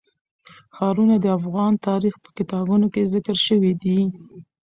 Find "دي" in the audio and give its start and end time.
3.83-3.99